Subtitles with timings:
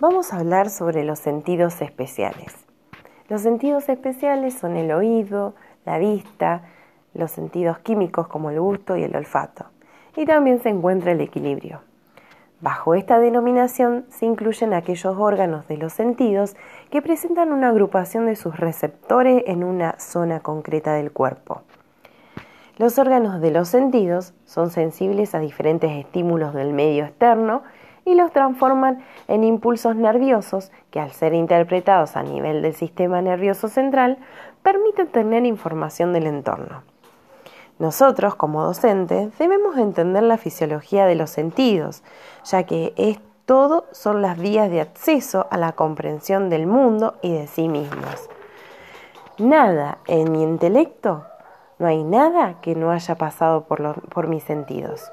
[0.00, 2.54] vamos a hablar sobre los sentidos especiales.
[3.28, 5.54] Los sentidos especiales son el oído,
[5.84, 6.62] la vista,
[7.14, 9.66] los sentidos químicos como el gusto y el olfato.
[10.16, 11.80] Y también se encuentra el equilibrio.
[12.60, 16.56] Bajo esta denominación se incluyen aquellos órganos de los sentidos
[16.90, 21.62] que presentan una agrupación de sus receptores en una zona concreta del cuerpo.
[22.78, 27.62] Los órganos de los sentidos son sensibles a diferentes estímulos del medio externo
[28.08, 33.68] y los transforman en impulsos nerviosos que al ser interpretados a nivel del sistema nervioso
[33.68, 34.16] central
[34.62, 36.82] permiten tener información del entorno.
[37.78, 42.02] Nosotros, como docentes, debemos entender la fisiología de los sentidos,
[42.44, 47.34] ya que es todo son las vías de acceso a la comprensión del mundo y
[47.34, 48.30] de sí mismos.
[49.36, 51.26] Nada en mi intelecto,
[51.78, 55.12] no hay nada que no haya pasado por, por mis sentidos.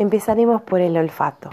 [0.00, 1.50] Empezaremos por el olfato.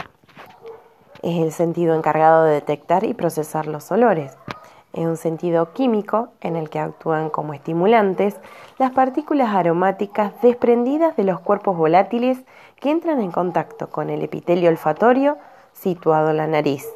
[1.22, 4.36] Es el sentido encargado de detectar y procesar los olores
[4.98, 8.36] es un sentido químico en el que actúan como estimulantes
[8.80, 12.40] las partículas aromáticas desprendidas de los cuerpos volátiles
[12.80, 15.38] que entran en contacto con el epitelio olfatorio
[15.74, 16.88] situado en la nariz.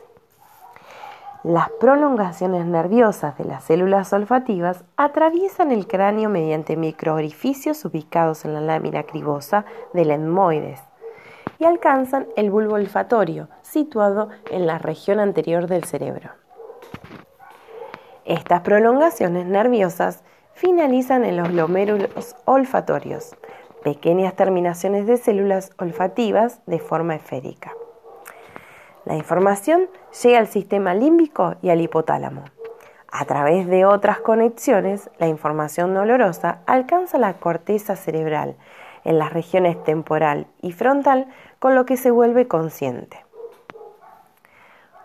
[1.44, 8.62] Las prolongaciones nerviosas de las células olfativas atraviesan el cráneo mediante microorificios ubicados en la
[8.62, 10.91] lámina cribosa del etmoides
[11.62, 16.32] y alcanzan el bulbo olfatorio situado en la región anterior del cerebro.
[18.26, 20.24] Estas prolongaciones nerviosas
[20.56, 23.36] finalizan en los glomérulos olfatorios,
[23.84, 27.74] pequeñas terminaciones de células olfativas de forma esférica.
[29.06, 29.88] La información
[30.24, 32.44] llega al sistema límbico y al hipotálamo.
[33.12, 38.56] A través de otras conexiones, la información dolorosa alcanza la corteza cerebral
[39.04, 41.28] en las regiones temporal y frontal,
[41.60, 43.26] con lo que se vuelve consciente.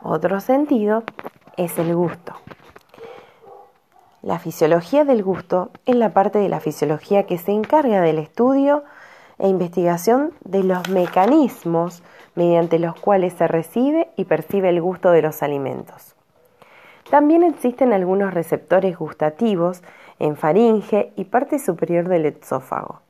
[0.02, 1.02] Otro sentido
[1.56, 2.34] es el gusto.
[4.22, 8.84] La fisiología del gusto es la parte de la fisiología que se encarga del estudio
[9.38, 12.02] e investigación de los mecanismos
[12.34, 16.16] mediante los cuales se recibe y percibe el gusto de los alimentos.
[17.10, 19.82] También existen algunos receptores gustativos
[20.18, 23.05] en faringe y parte superior del esófago.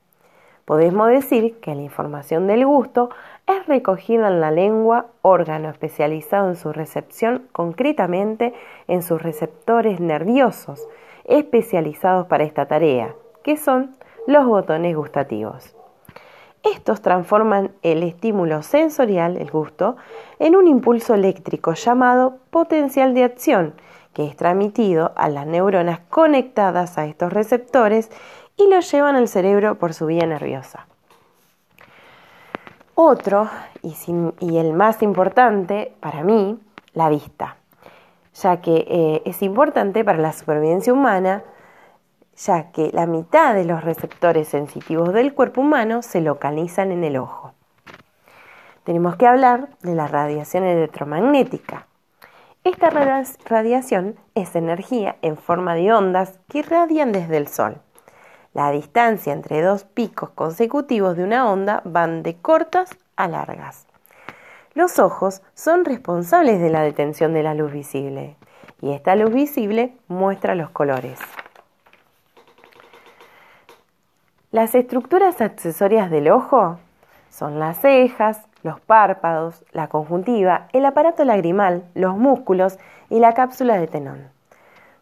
[0.67, 3.11] Podemos decir que la información del gusto
[3.47, 8.53] es recogida en la lengua, órgano especializado en su recepción, concretamente
[8.89, 10.89] en sus receptores nerviosos,
[11.25, 13.95] especializados para esta tarea, que son
[14.27, 15.77] los botones gustativos.
[16.65, 19.97] Estos transforman el estímulo sensorial, el gusto,
[20.41, 23.75] en un impulso eléctrico llamado potencial de acción,
[24.13, 28.11] que es transmitido a las neuronas conectadas a estos receptores
[28.57, 30.87] y lo llevan al cerebro por su vía nerviosa.
[32.95, 33.51] Otro,
[33.83, 36.59] y, el más importante para mí,
[36.95, 37.57] la vista
[38.43, 41.43] ya que eh, es importante para la supervivencia humana,
[42.37, 47.17] ya que la mitad de los receptores sensitivos del cuerpo humano se localizan en el
[47.17, 47.53] ojo.
[48.85, 51.87] Tenemos que hablar de la radiación electromagnética.
[52.63, 57.81] Esta radiación es energía en forma de ondas que irradian desde el Sol.
[58.57, 63.87] La distancia entre dos picos consecutivos de una onda van de cortas a largas.
[64.73, 68.35] Los ojos son responsables de la detención de la luz visible
[68.81, 71.19] y esta luz visible muestra los colores.
[74.53, 76.79] Las estructuras accesorias del ojo
[77.29, 82.79] son las cejas, los párpados, la conjuntiva, el aparato lagrimal, los músculos
[83.11, 84.31] y la cápsula de tenón.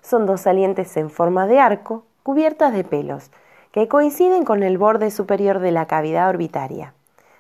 [0.03, 3.31] Son dos salientes en forma de arco cubiertas de pelos
[3.71, 6.95] que coinciden con el borde superior de la cavidad orbitaria.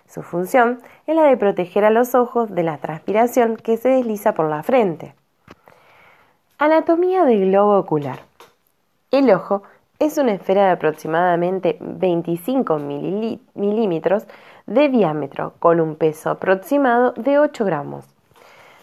[0.06, 4.34] Su función es la de proteger a los ojos de la transpiración que se desliza
[4.34, 5.14] por la frente.
[6.58, 8.20] Anatomía del globo ocular.
[9.10, 9.62] El ojo
[9.98, 14.26] es una esfera de aproximadamente 25 milímetros
[14.66, 18.04] de diámetro con un peso aproximado de 8 gramos.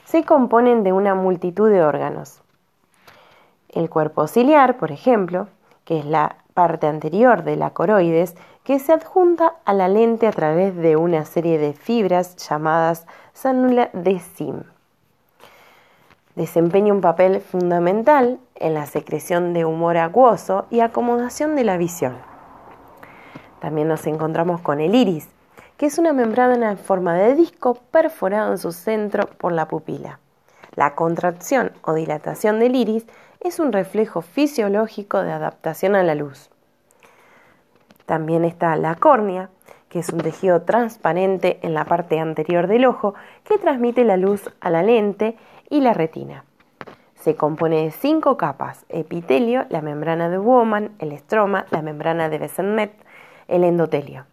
[0.06, 2.42] Se componen de una multitud de órganos.
[3.70, 5.48] El cuerpo ciliar, por ejemplo,
[5.92, 10.76] es la parte anterior de la coroides, que se adjunta a la lente a través
[10.76, 13.06] de una serie de fibras llamadas
[13.42, 14.64] cánula de SIM.
[16.36, 22.16] Desempeña un papel fundamental en la secreción de humor acuoso y acomodación de la visión.
[23.60, 25.28] También nos encontramos con el iris,
[25.78, 30.20] que es una membrana en forma de disco perforado en su centro por la pupila.
[30.76, 33.06] La contracción o dilatación del iris
[33.42, 36.50] es un reflejo fisiológico de adaptación a la luz.
[38.06, 39.50] También está la córnea,
[39.90, 44.50] que es un tejido transparente en la parte anterior del ojo que transmite la luz
[44.62, 45.36] a la lente
[45.70, 46.46] y la retina.
[47.16, 52.38] Se compone de cinco capas, epitelio, la membrana de Bowman, el estroma, la membrana de
[52.38, 52.94] Bessemet,
[53.48, 54.26] el endotelio.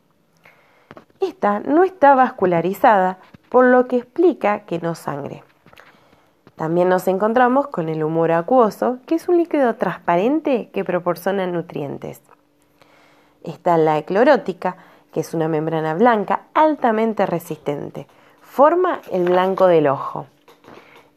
[1.20, 3.19] Esta no está vascularizada,
[3.49, 5.43] por lo que explica que no sangre.
[6.58, 12.20] También nos encontramos con el humor acuoso, que es un líquido transparente que proporciona nutrientes.
[13.44, 14.76] Está la eclorótica,
[15.12, 18.08] que es una membrana blanca altamente resistente.
[18.40, 20.26] Forma el blanco del ojo.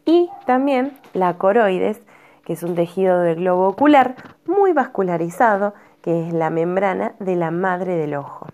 [0.06, 2.00] Y también la coroides,
[2.46, 4.16] que es un tejido del globo ocular
[4.46, 5.74] muy vascularizado,
[6.04, 8.46] que es la membrana de la madre del ojo.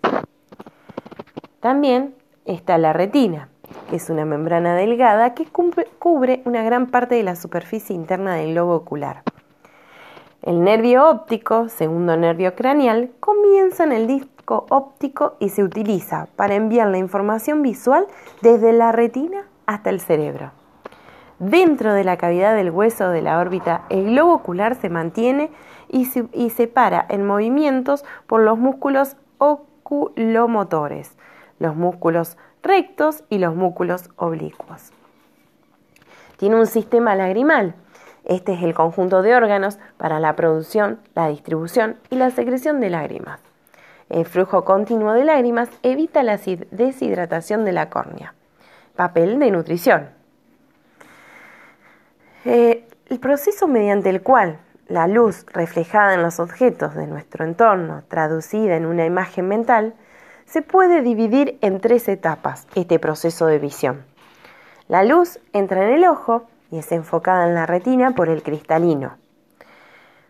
[1.60, 3.50] También está la retina,
[3.92, 8.76] es una membrana delgada que cubre una gran parte de la superficie interna del globo
[8.76, 9.24] ocular.
[10.42, 16.56] El nervio óptico, segundo nervio craneal, comienza en el disco óptico y se utiliza para
[16.56, 18.08] enviar la información visual
[18.42, 20.52] desde la retina hasta el cerebro.
[21.40, 25.52] Dentro de la cavidad del hueso de la órbita, el globo ocular se mantiene
[25.90, 31.16] y se, para en movimientos por los músculos oculomotores,
[31.60, 34.92] los músculos rectos y los músculos oblicuos.
[36.38, 37.76] Tiene un sistema lagrimal.
[38.26, 42.90] Este es el conjunto de órganos para la producción, la distribución y la secreción de
[42.90, 43.40] lágrimas.
[44.10, 48.34] El flujo continuo de lágrimas evita la deshidratación de la córnea.
[48.96, 50.10] Papel de nutrición.
[52.46, 58.04] Eh, el proceso mediante el cual la luz reflejada en los objetos de nuestro entorno,
[58.08, 59.94] traducida en una imagen mental,
[60.48, 64.06] se puede dividir en tres etapas este proceso de visión.
[64.88, 69.18] La luz entra en el ojo y es enfocada en la retina por el cristalino.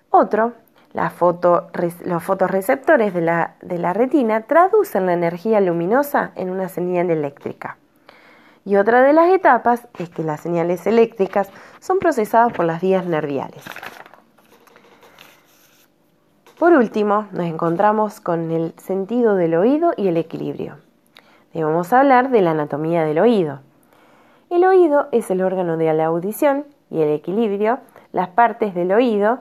[0.10, 0.54] Otro,
[0.94, 7.78] los fotorreceptores de la, de la retina traducen la energía luminosa en una señal eléctrica.
[8.66, 11.50] Y otra de las etapas es que las señales eléctricas
[11.80, 13.64] son procesadas por las vías nerviales.
[16.60, 20.78] Por último, nos encontramos con el sentido del oído y el equilibrio.
[21.54, 23.60] Debemos hablar de la anatomía del oído.
[24.50, 27.78] El oído es el órgano de la audición y el equilibrio,
[28.12, 29.38] las partes del oído,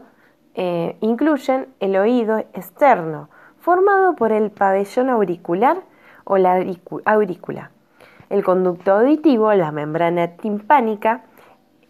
[0.56, 3.30] eh, incluyen el oído externo,
[3.60, 5.78] formado por el pabellón auricular
[6.24, 6.62] o la
[7.06, 7.70] aurícula,
[8.28, 11.22] el conducto auditivo, la membrana timpánica,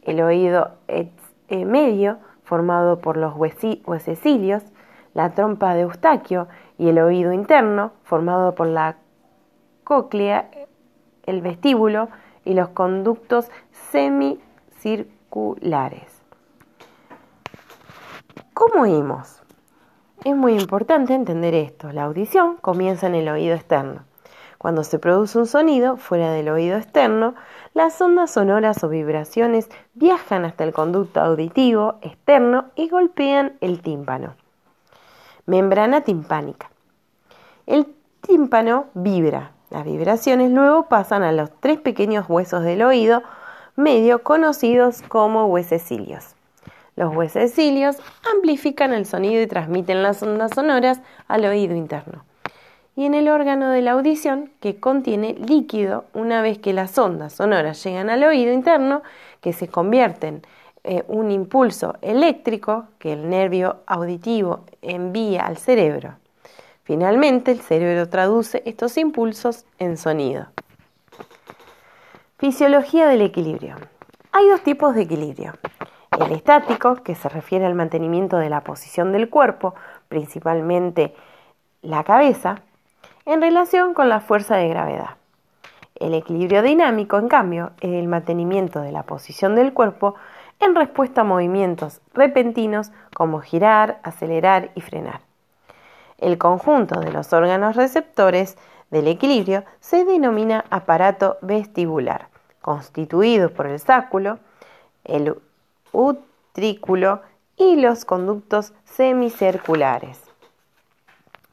[0.03, 1.11] el oído eh,
[1.65, 4.63] medio, formado por los huesecilios,
[5.17, 6.47] la trompa de Eustaquio
[6.77, 8.99] y el oído interno, formado por la
[9.83, 10.51] cóclea,
[11.25, 12.11] el vestíbulo
[12.45, 13.51] y los conductos
[13.91, 16.21] semicirculares.
[18.53, 19.43] ¿Cómo oímos?
[20.23, 21.91] Es muy importante entender esto.
[21.93, 24.03] La audición comienza en el oído externo.
[24.59, 27.35] Cuando se produce un sonido fuera del oído externo,
[27.73, 34.35] las ondas sonoras o vibraciones viajan hasta el conducto auditivo externo y golpean el tímpano
[35.47, 36.71] membrana timpánica.
[37.67, 37.87] El
[38.21, 39.53] tímpano vibra.
[39.71, 43.23] Las vibraciones luego pasan a los tres pequeños huesos del oído
[43.75, 46.35] medio conocidos como huesecilios.
[46.97, 47.97] Los huesecilios
[48.35, 52.25] amplifican el sonido y transmiten las ondas sonoras al oído interno.
[52.95, 57.35] Y en el órgano de la audición, que contiene líquido, una vez que las ondas
[57.35, 59.03] sonoras llegan al oído interno,
[59.43, 60.43] que se convierten
[60.89, 66.15] eh, un impulso eléctrico que el nervio auditivo envía al cerebro.
[66.85, 70.47] Finalmente, el cerebro traduce estos impulsos en sonido.
[72.39, 73.75] Fisiología del equilibrio.
[74.31, 75.55] Hay dos tipos de equilibrio.
[76.21, 79.75] El estático, que se refiere al mantenimiento de la posición del cuerpo,
[80.09, 81.17] principalmente
[81.83, 82.63] la cabeza,
[83.25, 85.17] en relación con la fuerza de gravedad.
[85.97, 90.15] El equilibrio dinámico, en cambio, es el mantenimiento de la posición del cuerpo
[90.61, 95.21] en respuesta a movimientos repentinos como girar, acelerar y frenar.
[96.19, 98.57] El conjunto de los órganos receptores
[98.91, 102.29] del equilibrio se denomina aparato vestibular,
[102.63, 104.39] constituido por el sáculo,
[105.05, 105.37] el
[105.93, 107.21] utrículo
[107.57, 110.21] y los conductos semicirculares.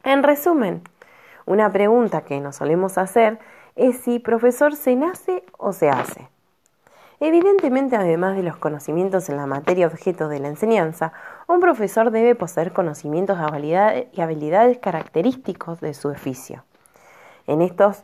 [0.03, 0.81] En resumen,
[1.45, 3.39] una pregunta que nos solemos hacer
[3.75, 6.32] es si profesor se nace o se hace.
[7.25, 11.13] Evidentemente, además de los conocimientos en la materia objeto de la enseñanza,
[11.47, 13.37] un profesor debe poseer conocimientos
[14.11, 16.65] y habilidades característicos de su oficio.
[17.47, 18.03] En estos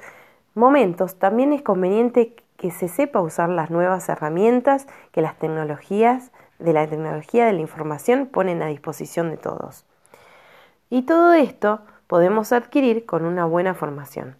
[0.55, 6.71] momentos también es conveniente que se sepa usar las nuevas herramientas que las tecnologías de
[6.71, 9.83] la tecnología de la información ponen a disposición de todos.
[10.89, 14.37] Y todo esto podemos adquirir con una buena formación.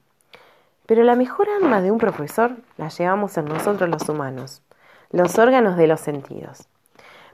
[0.85, 4.63] Pero la mejor arma de un profesor la llevamos en nosotros los humanos,
[5.11, 6.67] los órganos de los sentidos.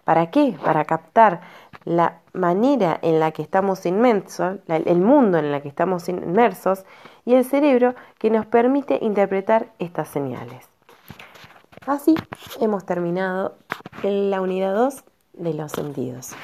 [0.03, 0.55] ¿Para qué?
[0.63, 1.41] Para captar
[1.84, 6.86] la manera en la que estamos inmersos, el mundo en el que estamos inmersos
[7.25, 10.70] y el cerebro que nos permite interpretar estas señales.
[11.88, 12.15] Así
[12.60, 13.58] hemos terminado
[14.03, 15.03] la unidad 2
[15.34, 16.36] de los sentidos.